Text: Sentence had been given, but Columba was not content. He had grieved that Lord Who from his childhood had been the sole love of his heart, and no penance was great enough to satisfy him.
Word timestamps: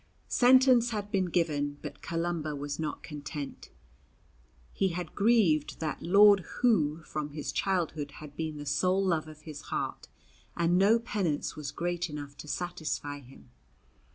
Sentence 0.27 0.89
had 0.89 1.11
been 1.11 1.25
given, 1.25 1.77
but 1.83 2.01
Columba 2.01 2.55
was 2.55 2.79
not 2.79 3.03
content. 3.03 3.69
He 4.73 4.87
had 4.87 5.13
grieved 5.13 5.79
that 5.79 6.01
Lord 6.01 6.39
Who 6.39 7.03
from 7.03 7.29
his 7.33 7.51
childhood 7.51 8.13
had 8.13 8.35
been 8.35 8.57
the 8.57 8.65
sole 8.65 9.05
love 9.05 9.27
of 9.27 9.41
his 9.41 9.61
heart, 9.69 10.07
and 10.57 10.75
no 10.79 10.97
penance 10.97 11.55
was 11.55 11.69
great 11.69 12.09
enough 12.09 12.35
to 12.37 12.47
satisfy 12.47 13.19
him. 13.19 13.51